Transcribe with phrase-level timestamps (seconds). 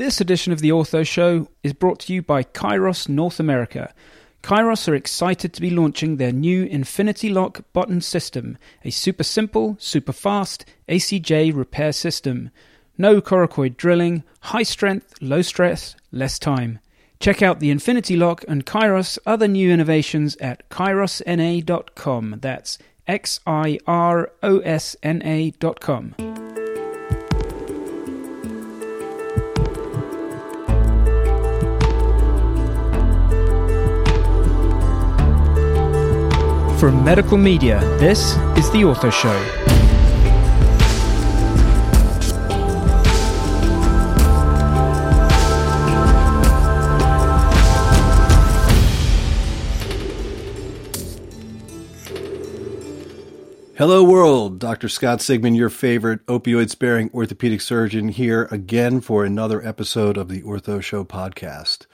[0.00, 3.92] This edition of the Ortho Show is brought to you by Xiros North America.
[4.42, 9.76] Xiros are excited to be launching their new Infinity Lock button system, a super simple,
[9.78, 12.50] super fast ACJ repair system.
[12.96, 16.78] No coracoid drilling, high strength, low stress, less time.
[17.18, 22.38] Check out the Infinity Lock and Xiros other new innovations at xirosna.com.
[22.40, 26.49] That's X I R O S N A.com.
[36.80, 39.28] From Medical Media, this is The Ortho Show.
[53.76, 54.58] Hello, world.
[54.58, 54.88] Dr.
[54.88, 60.40] Scott Sigman, your favorite opioid sparing orthopedic surgeon, here again for another episode of the
[60.40, 61.84] Ortho Show podcast.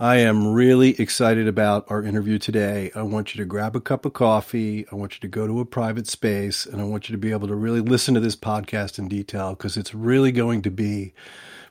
[0.00, 2.92] I am really excited about our interview today.
[2.94, 4.86] I want you to grab a cup of coffee.
[4.92, 7.32] I want you to go to a private space and I want you to be
[7.32, 11.14] able to really listen to this podcast in detail because it's really going to be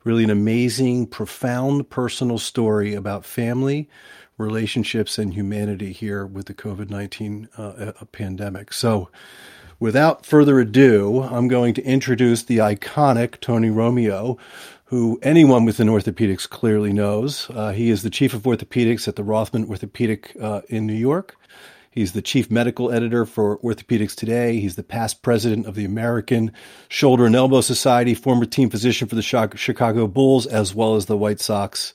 [0.04, 3.88] really an amazing, profound personal story about family,
[4.38, 8.74] relationships and humanity here with the COVID 19 uh, pandemic.
[8.74, 9.10] So,
[9.80, 14.38] without further ado, I'm going to introduce the iconic Tony Romeo,
[14.88, 17.50] who anyone within orthopedics clearly knows.
[17.50, 21.36] Uh, he is the chief of orthopedics at the Rothman Orthopedic uh, in New York.
[21.90, 24.60] He's the chief medical editor for Orthopedics Today.
[24.60, 26.52] He's the past president of the American
[26.90, 31.18] Shoulder and Elbow Society, former team physician for the Chicago Bulls, as well as the
[31.18, 31.94] White Sox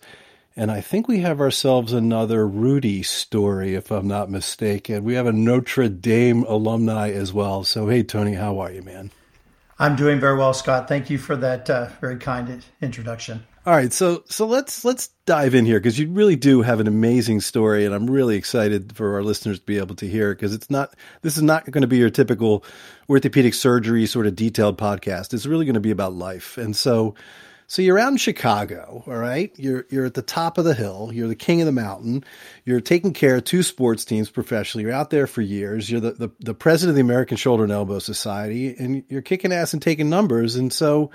[0.54, 5.02] and I think we have ourselves another Rudy story, if I'm not mistaken.
[5.02, 7.64] We have a Notre Dame alumni as well.
[7.64, 9.10] So, hey, Tony, how are you, man?
[9.82, 10.86] I'm doing very well, Scott.
[10.86, 13.44] Thank you for that uh, very kind introduction.
[13.66, 16.86] All right, so so let's let's dive in here because you really do have an
[16.86, 20.54] amazing story, and I'm really excited for our listeners to be able to hear because
[20.54, 22.64] it's not this is not going to be your typical
[23.10, 25.34] orthopedic surgery sort of detailed podcast.
[25.34, 27.16] It's really going to be about life, and so
[27.72, 29.50] so you're out in Chicago, all right?
[29.56, 31.08] You're you're at the top of the hill.
[31.10, 32.22] You're the king of the mountain.
[32.66, 34.84] You're taking care of two sports teams professionally.
[34.84, 35.90] You're out there for years.
[35.90, 39.54] You're the, the, the president of the American Shoulder and Elbow Society, and you're kicking
[39.54, 40.56] ass and taking numbers.
[40.56, 41.12] And so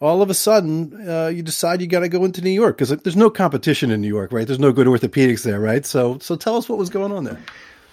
[0.00, 2.88] all of a sudden, uh, you decide you got to go into New York because
[2.88, 4.44] there's no competition in New York, right?
[4.44, 5.86] There's no good orthopedics there, right?
[5.86, 7.38] So so tell us what was going on there.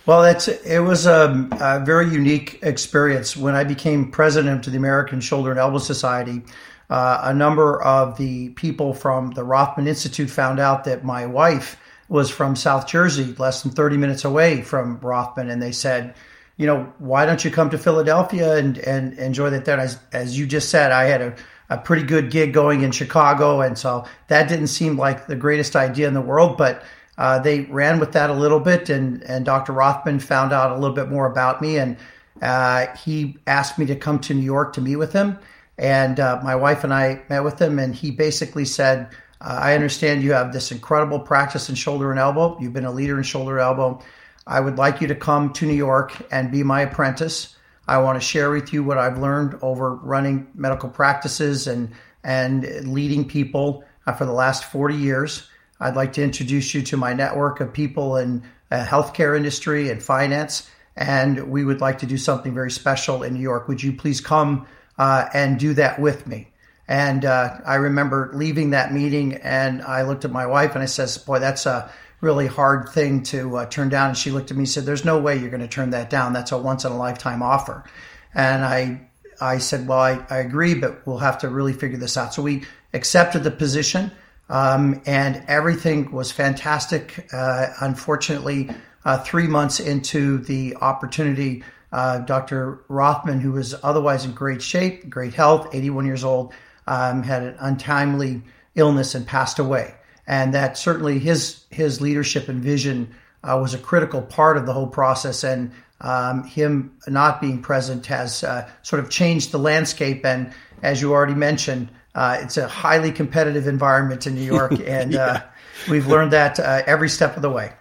[0.09, 4.77] Well, it's it was a, a very unique experience when I became president of the
[4.79, 6.41] American Shoulder and Elbow Society
[6.89, 11.79] uh, a number of the people from the Rothman Institute found out that my wife
[12.07, 16.15] was from South Jersey, less than 30 minutes away from Rothman, and they said,
[16.57, 19.79] you know, why don't you come to Philadelphia and, and enjoy that there?
[19.79, 21.35] As, as you just said, I had a,
[21.69, 25.75] a pretty good gig going in Chicago, and so that didn't seem like the greatest
[25.75, 26.81] idea in the world, but
[27.19, 29.73] uh, they ran with that a little bit, and, and Dr.
[29.73, 31.97] Rothman found out a little bit more about me, and
[32.41, 35.37] uh, he asked me to come to New York to meet with him.
[35.77, 39.09] And uh, my wife and I met with him, and he basically said,
[39.41, 42.57] uh, I understand you have this incredible practice in shoulder and elbow.
[42.61, 44.01] You've been a leader in shoulder and elbow.
[44.47, 47.53] I would like you to come to New York and be my apprentice.
[47.85, 51.91] I want to share with you what I've learned over running medical practices and
[52.23, 55.48] and leading people uh, for the last 40 years.
[55.79, 60.01] I'd like to introduce you to my network of people in uh, healthcare industry and
[60.01, 63.67] finance, and we would like to do something very special in New York.
[63.67, 64.67] Would you please come
[64.99, 66.51] uh, and do that with me.
[66.87, 70.87] And uh, I remember leaving that meeting, and I looked at my wife and I
[70.87, 71.89] says, "Boy, that's a
[72.19, 75.05] really hard thing to uh, turn down." And she looked at me and said, "There's
[75.05, 76.33] no way you're going to turn that down.
[76.33, 77.85] That's a once in a lifetime offer."
[78.33, 79.07] And I
[79.39, 82.41] I said, "Well, I, I agree, but we'll have to really figure this out." So
[82.41, 84.11] we accepted the position,
[84.49, 87.27] um, and everything was fantastic.
[87.31, 88.69] Uh, unfortunately,
[89.05, 92.83] uh, three months into the opportunity uh, Dr.
[92.87, 96.53] Rothman, who was otherwise in great shape, great health, 81 years old,
[96.87, 98.41] um, had an untimely
[98.75, 99.95] illness and passed away.
[100.27, 104.73] And that certainly his his leadership and vision uh, was a critical part of the
[104.73, 105.43] whole process.
[105.43, 105.71] And
[106.01, 110.23] um, him not being present has uh, sort of changed the landscape.
[110.23, 110.53] And
[110.83, 115.41] as you already mentioned, uh, it's a highly competitive environment in New York, and uh,
[115.89, 117.73] we've learned that uh, every step of the way.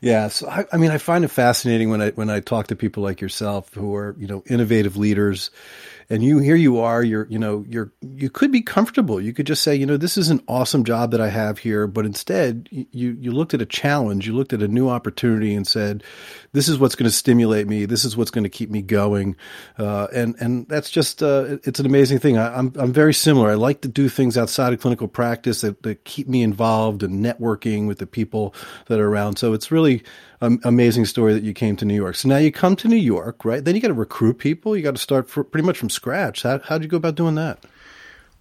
[0.00, 2.76] Yeah, so I, I, mean, I find it fascinating when I when I talk to
[2.76, 5.50] people like yourself who are you know innovative leaders
[6.10, 9.20] and you here you are you're you know you're you could be comfortable.
[9.20, 11.86] You could just say you know this is an awesome job that i have here
[11.86, 15.66] but instead you you looked at a challenge you looked at a new opportunity and
[15.66, 16.02] said
[16.52, 19.36] this is what's going to stimulate me this is what's going to keep me going
[19.78, 22.36] uh, and and that's just uh, it's an amazing thing.
[22.38, 23.50] I, am I'm, I'm very similar.
[23.50, 27.24] I like to do things outside of clinical practice that, that keep me involved and
[27.24, 28.54] networking with the people
[28.86, 29.38] that are around.
[29.38, 30.02] So it's really
[30.64, 33.44] amazing story that you came to new york so now you come to new york
[33.44, 35.90] right then you got to recruit people you got to start for, pretty much from
[35.90, 36.42] scratch.
[36.42, 37.64] How how'd you go about doing that?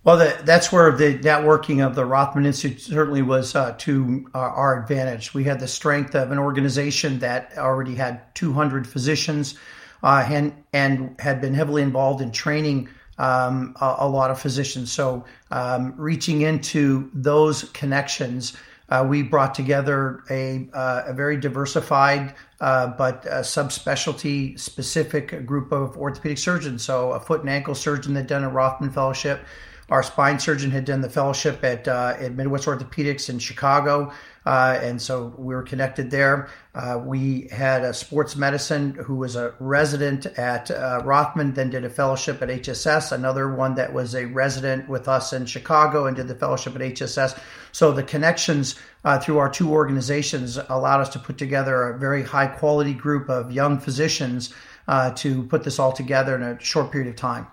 [0.04, 4.40] Well, the, that's where the networking of the Rothman Institute certainly was uh, to uh,
[4.40, 5.34] our advantage.
[5.34, 9.58] We had the strength of an organization that already had 200 physicians
[10.04, 14.92] uh, and, and had been heavily involved in training um, a, a, lot of physicians.
[14.92, 18.58] So, um, reaching into those connections
[18.94, 25.98] uh, we brought together a, uh, a very diversified uh, but subspecialty specific group of
[25.98, 26.84] orthopedic surgeons.
[26.84, 29.42] So, a foot and ankle surgeon that done a Rothman Fellowship.
[29.90, 34.14] Our spine surgeon had done the fellowship at, uh, at Midwest Orthopedics in Chicago.
[34.46, 36.50] Uh, and so we were connected there.
[36.76, 41.86] Uh, we had a sports medicine who was a resident at uh, Rothman, then did
[41.86, 43.12] a fellowship at HSS.
[43.12, 46.82] Another one that was a resident with us in Chicago and did the fellowship at
[46.82, 47.40] HSS.
[47.72, 48.76] So the connections
[49.06, 53.30] uh, through our two organizations allowed us to put together a very high quality group
[53.30, 54.54] of young physicians
[54.88, 57.48] uh, to put this all together in a short period of time.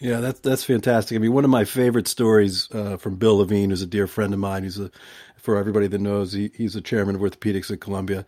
[0.00, 1.14] Yeah, that's that's fantastic.
[1.14, 4.32] I mean, one of my favorite stories uh, from Bill Levine, who's a dear friend
[4.32, 4.62] of mine.
[4.62, 4.90] He's a
[5.40, 8.24] for everybody that knows, he, he's the chairman of orthopedics at Columbia.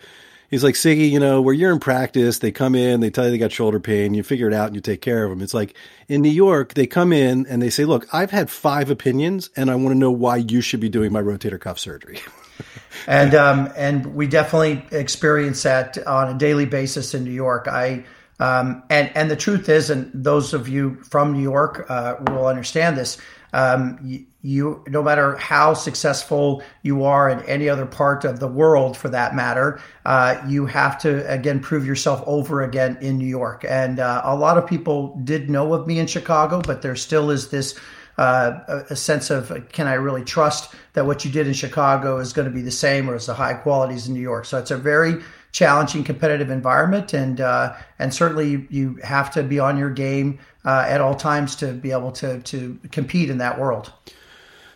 [0.53, 3.31] He's like, Siggy, you know, where you're in practice, they come in, they tell you
[3.31, 5.41] they got shoulder pain, you figure it out and you take care of them.
[5.41, 5.75] It's like
[6.09, 9.71] in New York, they come in and they say, look, I've had five opinions and
[9.71, 12.21] I want to know why you should be doing my rotator cuff surgery.
[13.07, 17.67] and, um, and we definitely experience that on a daily basis in New York.
[17.67, 18.05] I,
[18.39, 22.47] um, and, and the truth is, and those of you from New York uh, will
[22.47, 23.17] understand this,
[23.53, 28.49] um, you, you, no matter how successful you are in any other part of the
[28.49, 33.27] world, for that matter, uh, you have to again prove yourself over again in New
[33.27, 33.65] York.
[33.69, 37.31] And uh, a lot of people did know of me in Chicago, but there still
[37.31, 37.79] is this.
[38.19, 42.35] Uh, a sense of can I really trust that what you did in Chicago is
[42.35, 44.45] going to be the same or is the high qualities in New York?
[44.45, 45.23] So it's a very
[45.53, 50.85] challenging competitive environment, and uh, and certainly you have to be on your game uh,
[50.89, 53.93] at all times to be able to to compete in that world.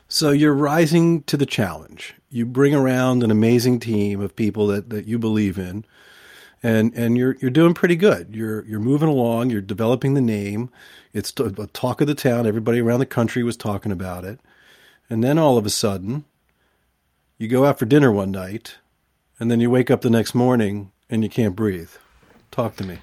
[0.08, 2.14] So you're rising to the challenge.
[2.30, 5.84] You bring around an amazing team of people that, that you believe in,
[6.62, 8.34] and and you're you're doing pretty good.
[8.36, 9.50] You're you're moving along.
[9.50, 10.70] You're developing the name.
[11.12, 12.46] It's a talk of the town.
[12.46, 14.38] Everybody around the country was talking about it,
[15.08, 16.26] and then all of a sudden,
[17.38, 18.76] you go out for dinner one night
[19.38, 21.90] and then you wake up the next morning and you can't breathe.
[22.50, 22.98] Talk to me.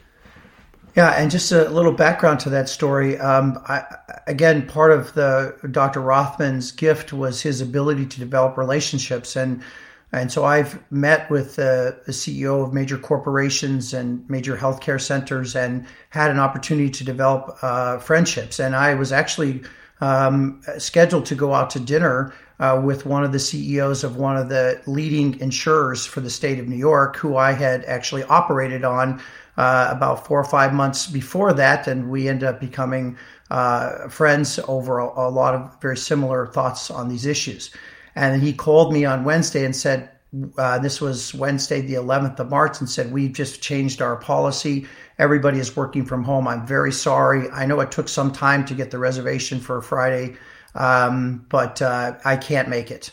[0.95, 3.17] Yeah, and just a little background to that story.
[3.17, 3.83] Um, I,
[4.27, 6.01] again, part of the Dr.
[6.01, 9.63] Rothman's gift was his ability to develop relationships, and
[10.11, 15.87] and so I've met with the CEO of major corporations and major healthcare centers, and
[16.09, 18.59] had an opportunity to develop uh, friendships.
[18.59, 19.63] And I was actually
[19.99, 22.33] um, scheduled to go out to dinner
[22.63, 26.59] uh, with one of the CEOs of one of the leading insurers for the state
[26.59, 29.21] of New York, who I had actually operated on
[29.57, 33.17] uh, about four or five months before that, and we ended up becoming
[33.51, 37.69] uh, friends over a, a, lot of very similar thoughts on these issues.
[38.15, 40.09] And he called me on Wednesday and said,
[40.57, 44.87] uh, this was Wednesday, the 11th of March, and said, We've just changed our policy.
[45.19, 46.47] Everybody is working from home.
[46.47, 47.49] I'm very sorry.
[47.51, 50.37] I know it took some time to get the reservation for Friday
[50.75, 53.11] um, but uh, I can't make it.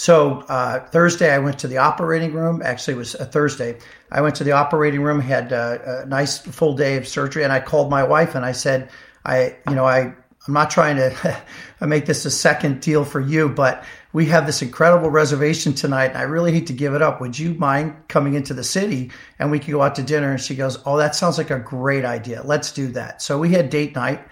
[0.00, 2.62] So uh, Thursday, I went to the operating room.
[2.64, 3.78] Actually, it was a Thursday.
[4.10, 7.52] I went to the operating room, had a, a nice full day of surgery, and
[7.52, 8.88] I called my wife and I said,
[9.26, 10.14] "I, you know, I,
[10.46, 11.42] I'm not trying to
[11.86, 13.84] make this a second deal for you, but
[14.14, 17.20] we have this incredible reservation tonight, and I really hate to give it up.
[17.20, 20.40] Would you mind coming into the city and we could go out to dinner?" And
[20.40, 22.42] she goes, "Oh, that sounds like a great idea.
[22.42, 24.26] Let's do that." So we had date night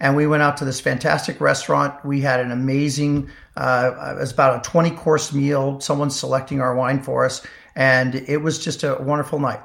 [0.00, 2.04] and we went out to this fantastic restaurant.
[2.04, 5.80] We had an amazing, uh, it was about a 20 course meal.
[5.80, 7.46] Someone selecting our wine for us,
[7.76, 9.60] and it was just a wonderful night.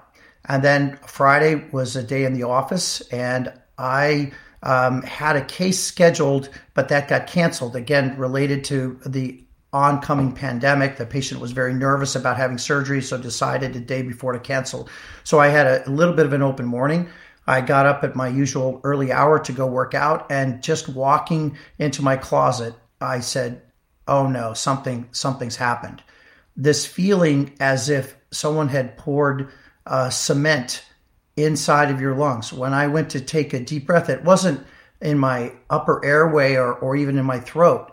[0.45, 4.31] And then Friday was a day in the office, and I
[4.63, 10.98] um, had a case scheduled, but that got canceled again, related to the oncoming pandemic.
[10.98, 14.89] The patient was very nervous about having surgery, so decided the day before to cancel.
[15.24, 17.09] So I had a, a little bit of an open morning.
[17.50, 21.58] I got up at my usual early hour to go work out and just walking
[21.79, 23.63] into my closet, I said,
[24.08, 26.03] "Oh no, something something's happened."
[26.56, 29.50] This feeling as if someone had poured
[29.88, 30.84] uh, cement
[31.38, 32.53] inside of your lungs.
[32.53, 34.63] When I went to take a deep breath, it wasn't
[35.01, 37.91] in my upper airway or, or even in my throat.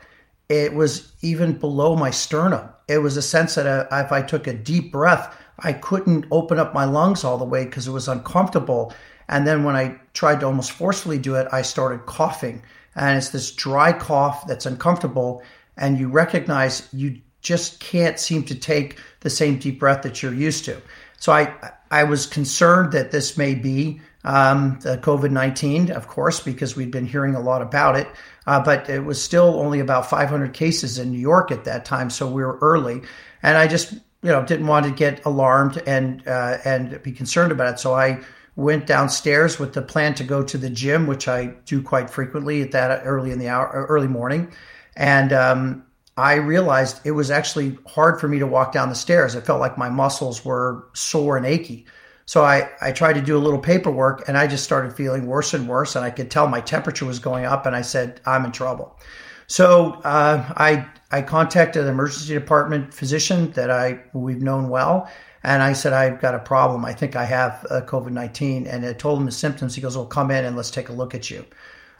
[0.50, 2.68] It was even below my sternum.
[2.88, 6.58] It was a sense that uh, if I took a deep breath, I couldn't open
[6.58, 8.92] up my lungs all the way because it was uncomfortable.
[9.28, 12.62] And then when I tried to almost forcefully do it, I started coughing.
[12.94, 15.42] And it's this dry cough that's uncomfortable.
[15.76, 20.34] And you recognize you just can't seem to take the same deep breath that you're
[20.34, 20.80] used to.
[21.18, 21.54] So I,
[21.90, 26.90] I was concerned that this may be um, the COVID 19, of course, because we'd
[26.90, 28.08] been hearing a lot about it.
[28.46, 32.10] Uh, but it was still only about 500 cases in New York at that time.
[32.10, 33.02] So we were early.
[33.42, 37.52] And I just, you know, didn't want to get alarmed and, uh, and be concerned
[37.52, 37.78] about it.
[37.78, 38.20] So I
[38.56, 42.62] went downstairs with the plan to go to the gym, which I do quite frequently
[42.62, 44.52] at that early in the hour, early morning.
[44.96, 45.86] And, um,
[46.16, 49.34] I realized it was actually hard for me to walk down the stairs.
[49.34, 51.86] It felt like my muscles were sore and achy.
[52.24, 55.52] So I, I tried to do a little paperwork and I just started feeling worse
[55.52, 55.94] and worse.
[55.94, 57.66] And I could tell my temperature was going up.
[57.66, 58.98] And I said, I'm in trouble.
[59.46, 65.08] So uh, I, I contacted an emergency department physician that I we've known well.
[65.46, 66.84] And I said, I've got a problem.
[66.84, 68.66] I think I have uh, COVID 19.
[68.66, 69.76] And I told him the symptoms.
[69.76, 71.46] He goes, Well, come in and let's take a look at you.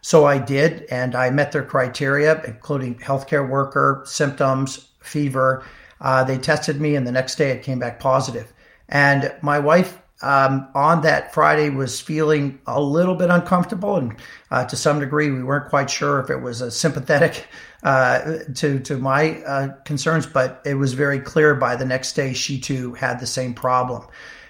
[0.01, 0.83] So I did.
[0.91, 5.65] And I met their criteria, including healthcare worker, symptoms, fever.
[6.01, 8.53] Uh, they tested me, and the next day it came back positive.
[8.89, 14.17] And my wife um, on that Friday was feeling a little bit uncomfortable, and
[14.51, 17.47] uh, to some degree, we weren't quite sure if it was a sympathetic
[17.83, 22.33] uh, to to my uh, concerns, but it was very clear by the next day
[22.33, 24.07] she too had the same problem,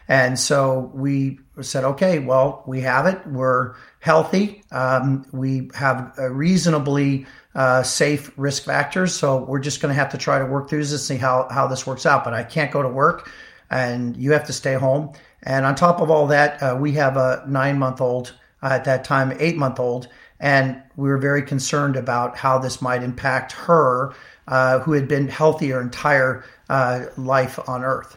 [0.09, 3.27] and so we said, okay, well, we have it.
[3.27, 4.63] We're healthy.
[4.71, 10.19] Um, we have reasonably uh, safe risk factors, so we're just going to have to
[10.19, 12.23] try to work through this and see how how this works out.
[12.23, 13.31] But I can't go to work,
[13.69, 15.13] and you have to stay home
[15.47, 18.85] and on top of all that, uh, we have a nine month old uh, at
[18.85, 20.09] that time, eight month old,
[20.41, 24.13] and we were very concerned about how this might impact her,
[24.49, 28.17] uh, who had been healthy her entire uh, life on Earth.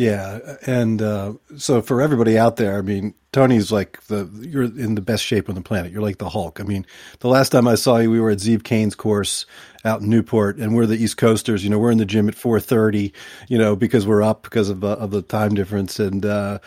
[0.00, 4.94] Yeah, and uh, so for everybody out there, I mean, Tony's like the you're in
[4.94, 5.92] the best shape on the planet.
[5.92, 6.58] You're like the Hulk.
[6.58, 6.86] I mean,
[7.18, 9.44] the last time I saw you, we were at Zeev Kane's course
[9.84, 11.62] out in Newport, and we're the East Coasters.
[11.64, 13.12] You know, we're in the gym at 4:30.
[13.48, 16.60] You know, because we're up because of uh, of the time difference, and uh,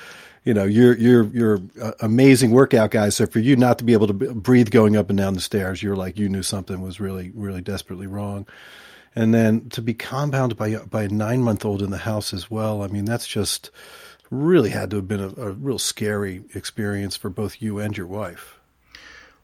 [0.43, 1.59] you know, you're you're you're
[2.01, 3.09] amazing workout guy.
[3.09, 5.81] So for you not to be able to breathe going up and down the stairs,
[5.81, 8.45] you're like you knew something was really really desperately wrong
[9.15, 12.49] and then to be compounded by by a nine month old in the house as
[12.49, 12.81] well.
[12.81, 13.71] I mean, that's just
[14.29, 18.07] really had to have been a, a, real scary experience for both you and your
[18.07, 18.59] wife.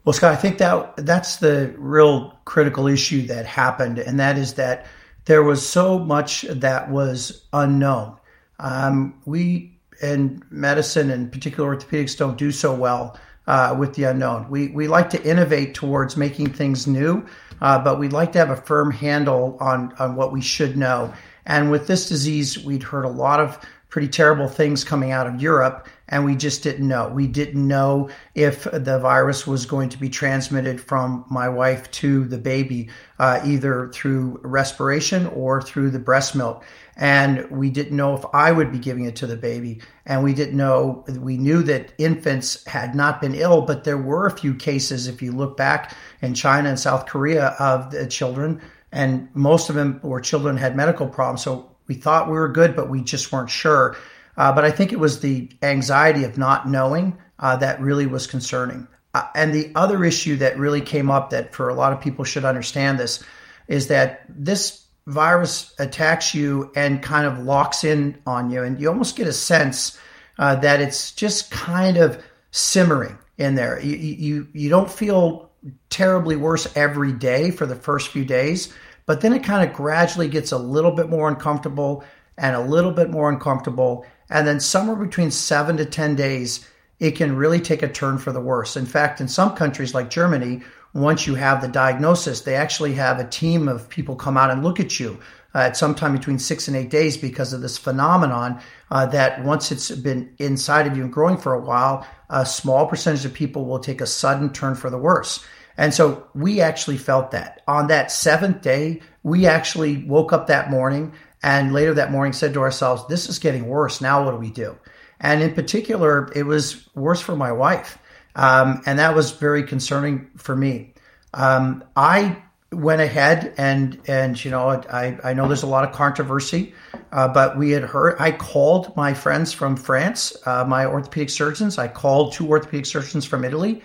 [0.03, 4.55] Well, Scott, I think that that's the real critical issue that happened, and that is
[4.55, 4.87] that
[5.25, 8.17] there was so much that was unknown.
[8.59, 14.47] Um, we in medicine and particular orthopedics don't do so well uh, with the unknown.
[14.47, 17.25] We we like to innovate towards making things new,
[17.61, 21.11] uh, but we'd like to have a firm handle on on what we should know.
[21.47, 25.41] And with this disease, we'd heard a lot of pretty terrible things coming out of
[25.41, 27.07] Europe, and we just didn't know.
[27.07, 32.25] We didn't know if the virus was going to be transmitted from my wife to
[32.25, 36.63] the baby, uh, either through respiration or through the breast milk
[36.99, 39.79] and we didn't know if I would be giving it to the baby.
[40.05, 44.25] And we didn't know, we knew that infants had not been ill, but there were
[44.25, 48.61] a few cases, if you look back in China and South Korea, of the children,
[48.91, 51.41] and most of them were children had medical problems.
[51.41, 53.95] So we thought we were good, but we just weren't sure.
[54.37, 58.27] Uh, but I think it was the anxiety of not knowing uh, that really was
[58.27, 58.87] concerning.
[59.13, 62.23] Uh, and the other issue that really came up that for a lot of people
[62.23, 63.23] should understand this
[63.67, 68.87] is that this virus attacks you and kind of locks in on you, and you
[68.87, 69.99] almost get a sense
[70.37, 73.79] uh, that it's just kind of simmering in there.
[73.81, 75.49] You, you you don't feel
[75.89, 78.71] terribly worse every day for the first few days,
[79.05, 82.03] but then it kind of gradually gets a little bit more uncomfortable
[82.37, 86.67] and a little bit more uncomfortable, and then somewhere between seven to ten days,
[86.99, 88.75] it can really take a turn for the worse.
[88.77, 90.61] In fact, in some countries like Germany,
[90.93, 94.63] once you have the diagnosis, they actually have a team of people come out and
[94.63, 95.19] look at you
[95.55, 98.59] uh, at some time between six and eight days because of this phenomenon
[98.91, 102.87] uh, that once it's been inside of you and growing for a while, a small
[102.87, 105.45] percentage of people will take a sudden turn for the worse.
[105.77, 107.61] And so we actually felt that.
[107.67, 112.53] On that seventh day, we actually woke up that morning and later that morning said
[112.53, 114.01] to ourselves, This is getting worse.
[114.01, 114.77] Now what do we do?
[115.19, 117.97] And in particular, it was worse for my wife.
[118.35, 120.93] Um, and that was very concerning for me.
[121.33, 122.41] Um, I
[122.71, 126.73] went ahead and and you know I I know there's a lot of controversy,
[127.11, 128.15] uh, but we had heard.
[128.19, 131.77] I called my friends from France, uh, my orthopedic surgeons.
[131.77, 133.81] I called two orthopedic surgeons from Italy,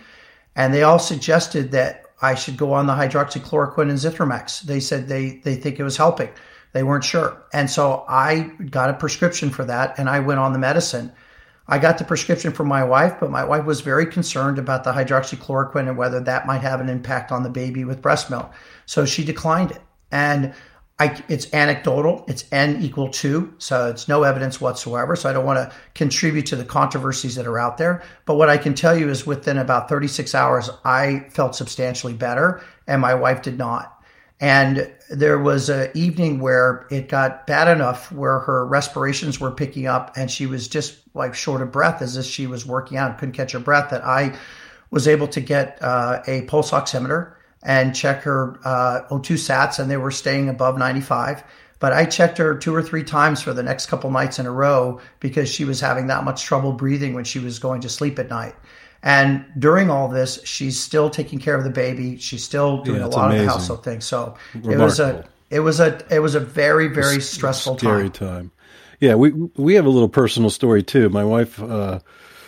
[0.54, 4.62] and they all suggested that I should go on the hydroxychloroquine and Zithromax.
[4.62, 6.28] They said they they think it was helping.
[6.74, 10.52] They weren't sure, and so I got a prescription for that, and I went on
[10.52, 11.12] the medicine.
[11.66, 14.92] I got the prescription for my wife, but my wife was very concerned about the
[14.92, 18.52] hydroxychloroquine and whether that might have an impact on the baby with breast milk.
[18.84, 19.80] So she declined it.
[20.12, 20.52] And
[20.98, 22.24] I, it's anecdotal.
[22.28, 23.54] It's N equal two.
[23.58, 25.16] So it's no evidence whatsoever.
[25.16, 28.02] So I don't want to contribute to the controversies that are out there.
[28.26, 32.62] But what I can tell you is within about 36 hours, I felt substantially better
[32.86, 33.93] and my wife did not.
[34.40, 39.86] And there was an evening where it got bad enough where her respirations were picking
[39.86, 43.18] up and she was just like short of breath as if she was working out,
[43.18, 44.36] couldn't catch her breath, that I
[44.90, 49.90] was able to get uh, a pulse oximeter and check her uh, O2 sats, and
[49.90, 51.42] they were staying above 95.
[51.80, 54.50] But I checked her two or three times for the next couple nights in a
[54.50, 58.18] row because she was having that much trouble breathing when she was going to sleep
[58.18, 58.54] at night.
[59.04, 62.16] And during all this, she's still taking care of the baby.
[62.16, 63.40] She's still doing yeah, a lot amazing.
[63.40, 64.06] of the household things.
[64.06, 64.80] So Remarkable.
[64.80, 68.28] it was a it was a it was a very very stressful scary time.
[68.28, 68.50] time.
[69.00, 71.10] Yeah, we we have a little personal story too.
[71.10, 72.00] My wife uh,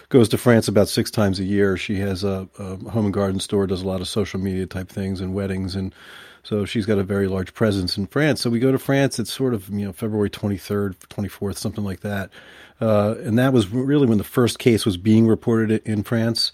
[0.09, 1.77] goes to France about six times a year.
[1.77, 4.89] She has a, a, home and garden store, does a lot of social media type
[4.89, 5.95] things and weddings, and
[6.43, 8.41] so she's got a very large presence in France.
[8.41, 9.19] So we go to France.
[9.19, 12.31] It's sort of you know February twenty third, twenty fourth, something like that,
[12.81, 16.53] uh, and that was really when the first case was being reported in France.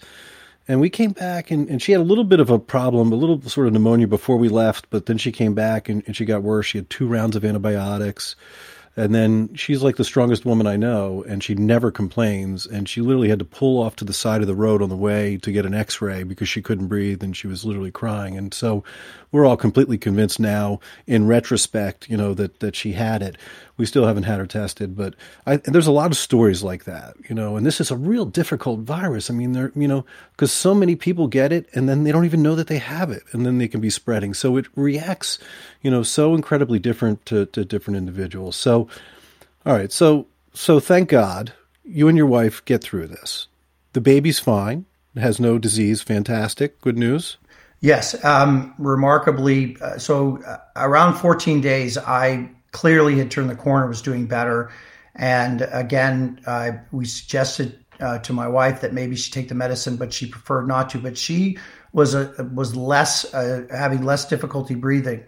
[0.67, 3.15] And we came back, and, and she had a little bit of a problem, a
[3.15, 6.23] little sort of pneumonia before we left, but then she came back and, and she
[6.23, 6.67] got worse.
[6.67, 8.35] She had two rounds of antibiotics.
[8.95, 12.67] And then she's like the strongest woman I know, and she never complains.
[12.67, 14.95] And she literally had to pull off to the side of the road on the
[14.95, 18.37] way to get an x ray because she couldn't breathe and she was literally crying.
[18.37, 18.83] And so
[19.33, 23.35] we're all completely convinced now, in retrospect, you know, that, that she had it.
[23.77, 25.15] We still haven't had her tested, but
[25.47, 28.25] I, there's a lot of stories like that, you know, and this is a real
[28.25, 29.31] difficult virus.
[29.31, 32.25] I mean, there, you know, because so many people get it and then they don't
[32.25, 34.35] even know that they have it and then they can be spreading.
[34.35, 35.39] So it reacts,
[35.81, 38.55] you know, so incredibly different to, to different individuals.
[38.55, 38.82] So,
[39.65, 39.91] all right.
[39.91, 43.47] So, so thank God you and your wife get through this.
[43.93, 44.85] The baby's fine,
[45.15, 46.01] has no disease.
[46.01, 46.79] Fantastic.
[46.81, 47.37] Good news.
[47.81, 49.77] Yes, um, remarkably.
[49.81, 54.71] Uh, so uh, around 14 days, I clearly had turned the corner, was doing better.
[55.15, 59.97] And again, uh, we suggested uh, to my wife that maybe she take the medicine,
[59.97, 60.97] but she preferred not to.
[60.97, 61.57] But she
[61.91, 65.23] was a, was less uh, having less difficulty breathing.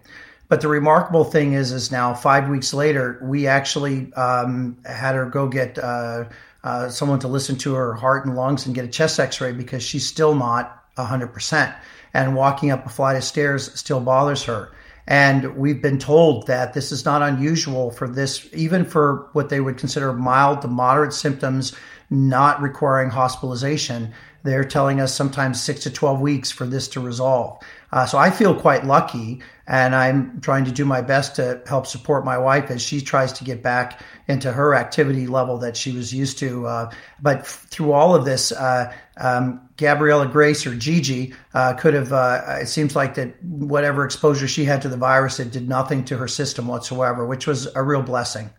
[0.48, 5.26] But the remarkable thing is, is now five weeks later, we actually um, had her
[5.26, 6.26] go get uh,
[6.64, 9.84] uh, someone to listen to her heart and lungs and get a chest X-ray because
[9.84, 11.76] she's still not hundred percent,
[12.14, 14.72] and walking up a flight of stairs still bothers her.
[15.08, 19.60] And we've been told that this is not unusual for this, even for what they
[19.60, 21.76] would consider mild to moderate symptoms,
[22.10, 24.14] not requiring hospitalization.
[24.44, 27.60] They're telling us sometimes six to 12 weeks for this to resolve.
[27.92, 31.88] Uh, so I feel quite lucky, and I'm trying to do my best to help
[31.88, 35.94] support my wife as she tries to get back into her activity level that she
[35.94, 36.68] was used to.
[36.68, 36.92] Uh,
[37.22, 42.12] but through all of this, uh, um, Gabriella Grace or Gigi uh, could have.
[42.12, 46.06] Uh, it seems like that whatever exposure she had to the virus, it did nothing
[46.06, 48.50] to her system whatsoever, which was a real blessing.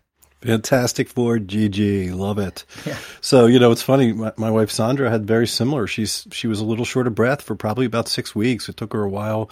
[0.41, 2.63] Fantastic for Gigi, love it.
[2.85, 2.97] Yeah.
[3.21, 4.13] So you know, it's funny.
[4.13, 5.87] My, my, wife Sandra had very similar.
[5.87, 8.69] She's she was a little short of breath for probably about six weeks.
[8.69, 9.49] It took her a while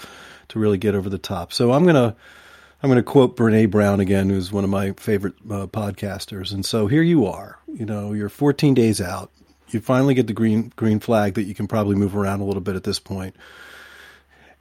[0.49, 1.53] to really get over the top.
[1.53, 2.15] So I'm gonna
[2.83, 6.53] I'm gonna quote Brene Brown again, who's one of my favorite uh, podcasters.
[6.53, 7.57] And so here you are.
[7.67, 9.31] You know, you're 14 days out.
[9.69, 12.61] You finally get the green green flag that you can probably move around a little
[12.61, 13.35] bit at this point.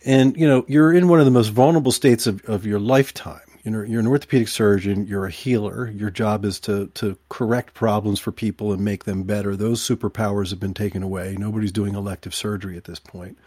[0.07, 3.41] And you know, you're in one of the most vulnerable states of, of your lifetime
[3.64, 5.07] you're, you're an orthopedic surgeon.
[5.07, 5.90] You're a healer.
[5.90, 9.57] Your job is to to correct problems for people and make them better.
[9.57, 11.37] Those superpowers have been taken away.
[11.38, 13.38] Nobody's doing elective surgery at this point.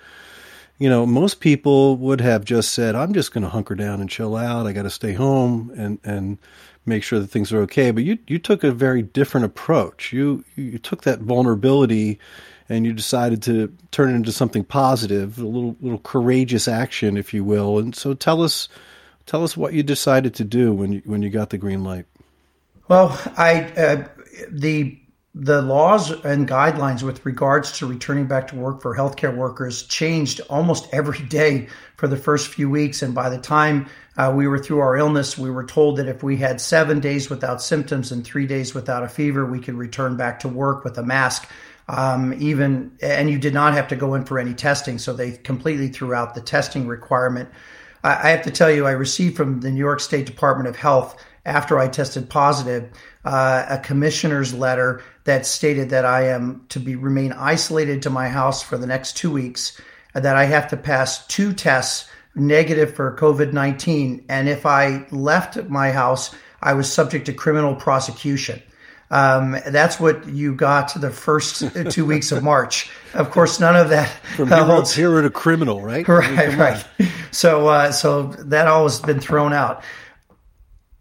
[0.79, 4.09] You know, most people would have just said, "I'm just going to hunker down and
[4.09, 4.65] chill out.
[4.67, 6.39] I got to stay home and and
[6.85, 10.11] make sure that things are okay." But you you took a very different approach.
[10.11, 12.19] You you took that vulnerability
[12.69, 17.33] and you decided to turn it into something positive, a little little courageous action, if
[17.33, 17.77] you will.
[17.79, 18.67] And so, tell us
[19.27, 22.05] Tell us what you decided to do when you when you got the green light.
[22.87, 24.07] Well, I uh,
[24.49, 24.97] the
[25.35, 30.39] the laws and guidelines with regards to returning back to work for healthcare workers changed
[30.49, 33.03] almost every day for the first few weeks.
[33.03, 36.23] And by the time uh, we were through our illness, we were told that if
[36.23, 40.15] we had seven days without symptoms and three days without a fever, we could return
[40.17, 41.47] back to work with a mask.
[41.89, 45.33] Um, even and you did not have to go in for any testing, so they
[45.33, 47.49] completely threw out the testing requirement.
[48.07, 51.21] I have to tell you, I received from the New York State Department of Health
[51.45, 52.89] after I tested positive
[53.25, 58.29] uh, a commissioner's letter that stated that I am to be remain isolated to my
[58.29, 59.79] house for the next two weeks,
[60.13, 64.25] and that I have to pass two tests negative for COVID 19.
[64.29, 68.61] And if I left my house, I was subject to criminal prosecution.
[69.09, 72.89] Um, that's what you got the first two weeks of March.
[73.13, 76.05] Of course, none of that from hero, holds, hero to criminal, right?
[76.17, 76.85] Right, right.
[77.31, 79.83] So, uh, so that all has been thrown out.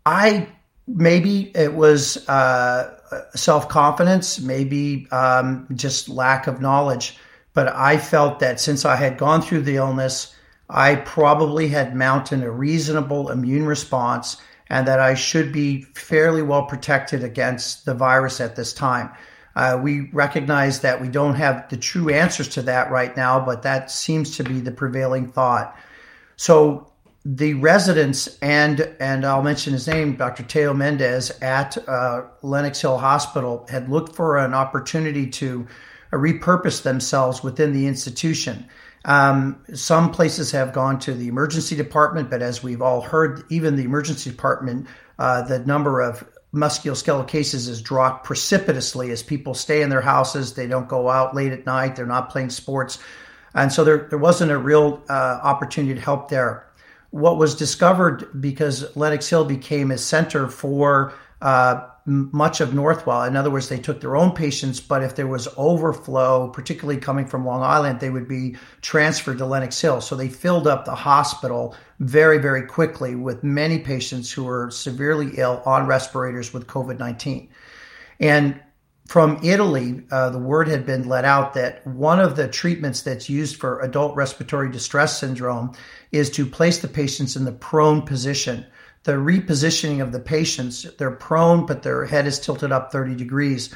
[0.05, 0.49] I
[0.87, 2.97] maybe it was uh,
[3.35, 7.17] self confidence, maybe um, just lack of knowledge,
[7.55, 10.35] but I felt that since I had gone through the illness,
[10.69, 14.37] I probably had mounted a reasonable immune response
[14.69, 19.11] and that I should be fairly well protected against the virus at this time.
[19.55, 23.63] Uh, we recognize that we don't have the true answers to that right now, but
[23.63, 25.75] that seems to be the prevailing thought.
[26.37, 26.93] So
[27.25, 30.45] the residents and and I'll mention his name, Dr.
[30.45, 35.67] Teo Mendez at uh, Lenox Hill Hospital had looked for an opportunity to
[36.13, 38.69] uh, repurpose themselves within the institution.
[39.07, 43.77] Um, some places have gone to the emergency department, but as we've all heard, even
[43.77, 44.89] the emergency department,
[45.19, 50.55] uh, the number of musculoskeletal cases has dropped precipitously as people stay in their houses.
[50.55, 51.95] They don't go out late at night.
[51.95, 52.99] They're not playing sports.
[53.55, 56.67] And so there, there wasn't a real uh, opportunity to help there.
[57.11, 63.27] What was discovered because Lenox Hill became a center for uh, much of Northwell.
[63.27, 67.27] In other words, they took their own patients, but if there was overflow, particularly coming
[67.27, 70.01] from Long Island, they would be transferred to Lenox Hill.
[70.01, 75.33] So they filled up the hospital very, very quickly with many patients who were severely
[75.37, 77.49] ill on respirators with COVID 19.
[78.21, 78.61] And
[79.09, 83.29] from Italy, uh, the word had been let out that one of the treatments that's
[83.29, 85.73] used for adult respiratory distress syndrome
[86.13, 88.67] is to place the patients in the prone position
[89.07, 93.73] the repositioning of the patients, they're prone, but their head is tilted up 30 degrees,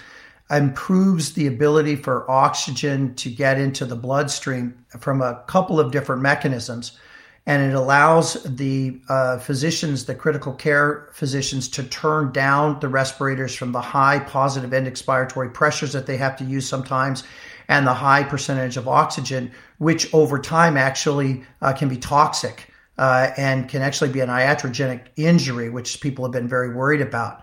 [0.50, 6.20] improves the ability for oxygen to get into the bloodstream from a couple of different
[6.20, 6.98] mechanisms.
[7.46, 13.54] And it allows the uh, physicians, the critical care physicians, to turn down the respirators
[13.54, 17.22] from the high positive end expiratory pressures that they have to use sometimes
[17.68, 22.66] and the high percentage of oxygen, which over time actually uh, can be toxic
[23.00, 27.42] uh, and can actually be an iatrogenic injury, which people have been very worried about.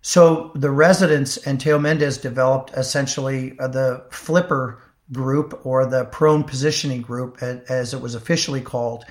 [0.00, 6.44] So the residents and Teo Mendez developed essentially uh, the flipper group or the prone
[6.44, 9.04] positioning group, as it was officially called.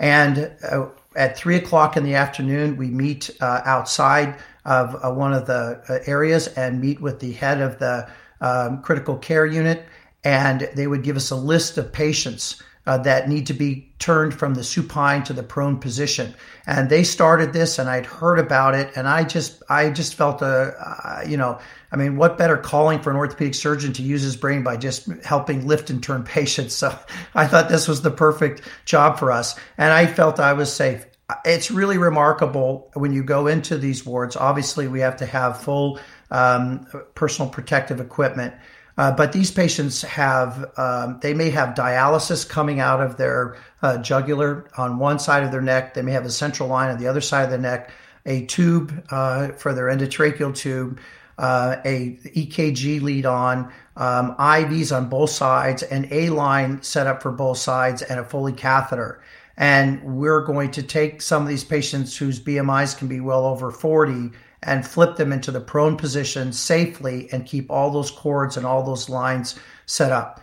[0.00, 5.32] And uh, at three o'clock in the afternoon, we meet uh, outside of uh, one
[5.32, 9.86] of the uh, areas and meet with the head of the um, critical care unit.
[10.24, 14.34] And they would give us a list of patients uh, that need to be turned
[14.34, 16.34] from the supine to the prone position.
[16.66, 20.42] And they started this, and I'd heard about it, and I just, I just felt
[20.42, 21.60] a, uh, you know,
[21.92, 25.06] I mean, what better calling for an orthopedic surgeon to use his brain by just
[25.22, 26.74] helping lift and turn patients?
[26.74, 26.92] So
[27.32, 31.06] I thought this was the perfect job for us, and I felt I was safe.
[31.44, 34.34] It's really remarkable when you go into these wards.
[34.34, 36.00] Obviously, we have to have full
[36.32, 38.52] um, personal protective equipment.
[39.00, 43.96] Uh, but these patients have, um, they may have dialysis coming out of their uh,
[43.96, 45.94] jugular on one side of their neck.
[45.94, 47.90] They may have a central line on the other side of the neck,
[48.26, 51.00] a tube uh, for their endotracheal tube,
[51.38, 57.22] uh, a EKG lead on, um, IVs on both sides, an A line set up
[57.22, 59.22] for both sides, and a Foley catheter.
[59.56, 63.70] And we're going to take some of these patients whose BMIs can be well over
[63.70, 64.32] 40
[64.62, 68.82] and flip them into the prone position safely and keep all those cords and all
[68.82, 70.40] those lines set up.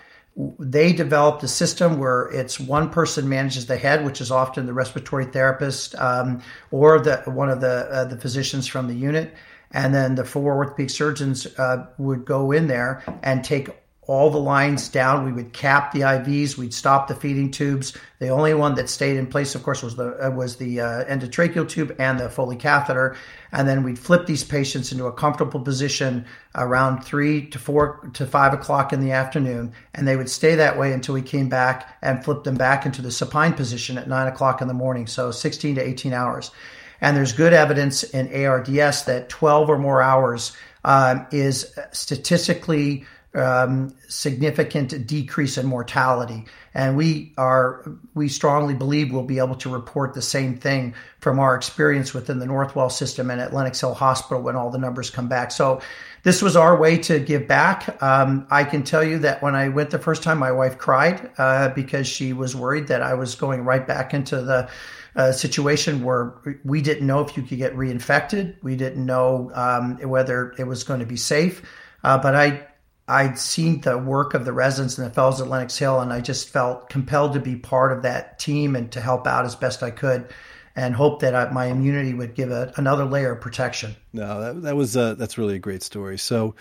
[0.60, 4.74] They developed a system where it's one person manages the head, which is often the
[4.74, 9.34] respiratory therapist um, or the one of the uh, the physicians from the unit,
[9.72, 13.70] and then the four orthopedic surgeons uh, would go in there and take
[14.08, 15.26] all the lines down.
[15.26, 16.58] We would cap the IVs.
[16.58, 17.96] We'd stop the feeding tubes.
[18.20, 21.04] The only one that stayed in place, of course, was the uh, was the uh,
[21.06, 23.18] endotracheal tube and the Foley catheter.
[23.52, 28.26] And then we'd flip these patients into a comfortable position around three to four to
[28.26, 31.98] five o'clock in the afternoon, and they would stay that way until we came back
[32.02, 35.06] and flipped them back into the supine position at nine o'clock in the morning.
[35.06, 36.52] So 16 to 18 hours.
[37.02, 43.06] And there's good evidence in ARDS that 12 or more hours um, is statistically
[43.38, 46.46] um, significant decrease in mortality.
[46.74, 51.40] And we are, we strongly believe we'll be able to report the same thing from
[51.40, 55.10] our experience within the Northwell system and at Lenox Hill Hospital when all the numbers
[55.10, 55.52] come back.
[55.52, 55.82] So
[56.24, 58.02] this was our way to give back.
[58.02, 61.32] Um, I can tell you that when I went the first time, my wife cried
[61.38, 64.70] uh, because she was worried that I was going right back into the
[65.16, 68.56] uh, situation where we didn't know if you could get reinfected.
[68.62, 71.64] We didn't know um, whether it was going to be safe.
[72.04, 72.68] Uh, but I
[73.08, 76.20] I'd seen the work of the residents and the fellows at Lenox Hill, and I
[76.20, 79.82] just felt compelled to be part of that team and to help out as best
[79.82, 80.28] I could,
[80.76, 83.96] and hope that I, my immunity would give a, another layer of protection.
[84.14, 86.18] No, that, that was uh, that's really a great story.
[86.18, 86.56] So,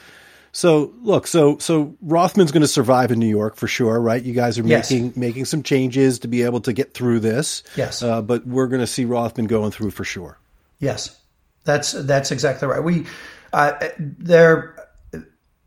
[0.53, 4.23] so look, so so Rothman's going to survive in New York for sure, right?
[4.23, 4.91] You guys are Yes.
[4.91, 7.63] making making some changes to be able to get through this.
[7.77, 8.03] Yes.
[8.03, 10.39] uh, but we're going to see Rothman going through for sure.
[10.79, 11.19] Yes,
[11.65, 12.83] that's that's exactly right.
[12.83, 13.07] We
[13.53, 14.86] uh, there,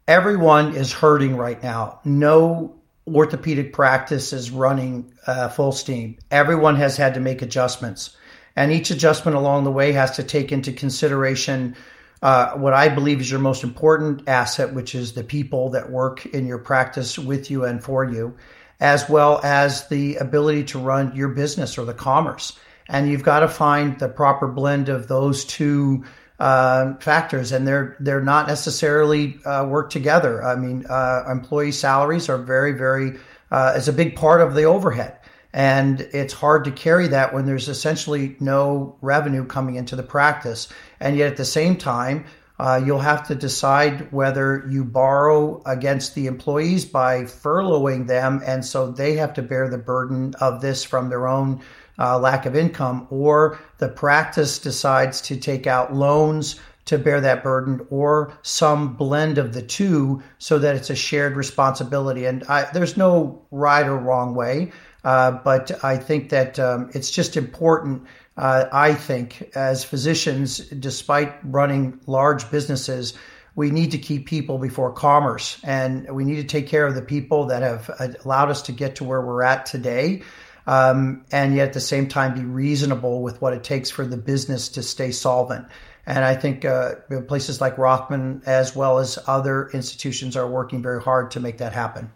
[0.09, 1.99] everyone is hurting right now.
[2.03, 2.75] No
[3.07, 6.17] orthopedic practice is running uh, full steam.
[6.31, 8.17] Everyone has had to make adjustments,
[8.55, 11.75] and each adjustment along the way has to take into consideration.
[12.23, 16.25] Uh, what I believe is your most important asset, which is the people that work
[16.25, 18.35] in your practice with you and for you,
[18.79, 22.57] as well as the ability to run your business or the commerce.
[22.87, 26.03] And you've got to find the proper blend of those two
[26.39, 30.43] uh, factors, and they're they're not necessarily uh, work together.
[30.43, 33.19] I mean, uh, employee salaries are very very
[33.51, 35.17] uh, is a big part of the overhead,
[35.53, 40.69] and it's hard to carry that when there's essentially no revenue coming into the practice,
[40.99, 42.25] and yet at the same time.
[42.61, 48.65] Uh, you'll have to decide whether you borrow against the employees by furloughing them, and
[48.65, 51.61] so they have to bear the burden of this from their own
[51.99, 57.43] uh, lack of income, or the practice decides to take out loans to bear that
[57.43, 62.25] burden, or some blend of the two so that it's a shared responsibility.
[62.25, 64.71] And I, there's no right or wrong way,
[65.03, 68.07] uh, but I think that um, it's just important.
[68.37, 73.13] Uh, I think as physicians, despite running large businesses,
[73.55, 77.01] we need to keep people before commerce, and we need to take care of the
[77.01, 80.23] people that have uh, allowed us to get to where we're at today
[80.69, 84.17] um, and yet at the same time be reasonable with what it takes for the
[84.17, 85.65] business to stay solvent.
[86.05, 86.95] And I think uh,
[87.27, 91.73] places like Rothman, as well as other institutions, are working very hard to make that
[91.73, 92.11] happen.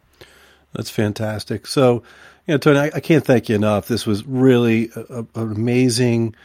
[0.72, 1.66] That's fantastic.
[1.66, 2.04] So,
[2.46, 3.88] you know, Tony, I, I can't thank you enough.
[3.88, 6.36] This was really a, a, an amazing,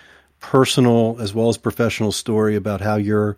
[0.40, 3.36] personal as well as professional story about how you're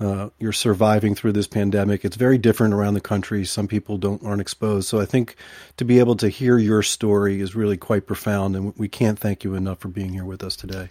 [0.00, 2.04] uh, you're surviving through this pandemic.
[2.04, 3.44] It's very different around the country.
[3.44, 4.88] Some people don't aren't exposed.
[4.88, 5.36] So I think
[5.76, 9.44] to be able to hear your story is really quite profound, and we can't thank
[9.44, 10.90] you enough for being here with us today.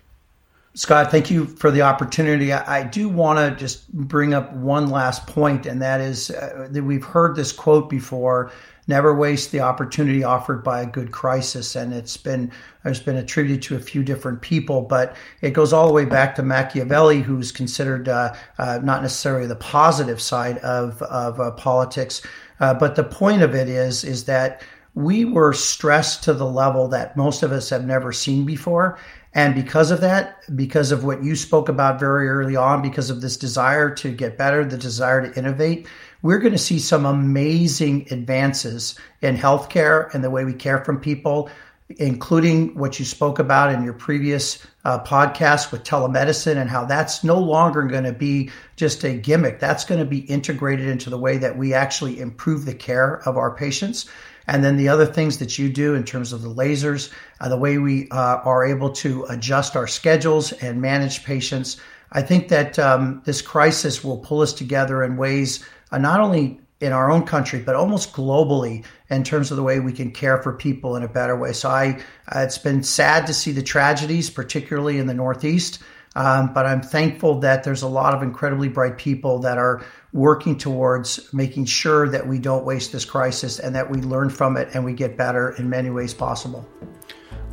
[0.73, 2.53] Scott, thank you for the opportunity.
[2.53, 6.67] I, I do want to just bring up one last point, and that is uh,
[6.71, 8.51] that we've heard this quote before
[8.87, 12.51] never waste the opportunity offered by a good crisis and it's been
[12.83, 16.35] it's been attributed to a few different people but it goes all the way back
[16.35, 22.21] to machiavelli who's considered uh, uh, not necessarily the positive side of of uh, politics
[22.59, 24.61] uh, but the point of it is is that
[24.93, 28.97] we were stressed to the level that most of us have never seen before
[29.33, 33.21] and because of that, because of what you spoke about very early on, because of
[33.21, 35.87] this desire to get better, the desire to innovate,
[36.21, 40.99] we're going to see some amazing advances in healthcare and the way we care from
[40.99, 41.49] people,
[41.97, 47.23] including what you spoke about in your previous uh, podcast with telemedicine and how that's
[47.23, 49.59] no longer going to be just a gimmick.
[49.59, 53.37] That's going to be integrated into the way that we actually improve the care of
[53.37, 54.09] our patients.
[54.47, 57.57] And then the other things that you do in terms of the lasers, uh, the
[57.57, 61.77] way we uh, are able to adjust our schedules and manage patients.
[62.11, 66.59] I think that um, this crisis will pull us together in ways uh, not only
[66.81, 70.41] in our own country, but almost globally in terms of the way we can care
[70.41, 71.53] for people in a better way.
[71.53, 72.01] So I,
[72.35, 75.79] uh, it's been sad to see the tragedies, particularly in the Northeast.
[76.15, 80.57] Um, but I'm thankful that there's a lot of incredibly bright people that are working
[80.57, 84.67] towards making sure that we don't waste this crisis and that we learn from it
[84.73, 86.67] and we get better in many ways possible.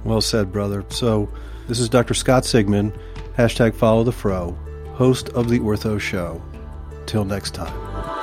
[0.05, 0.85] Well said, brother.
[0.89, 1.29] So,
[1.69, 2.15] this is Dr.
[2.15, 2.97] Scott Sigman,
[3.37, 4.53] hashtag follow the fro,
[4.95, 6.43] host of The Ortho Show.
[7.07, 8.18] Till next time.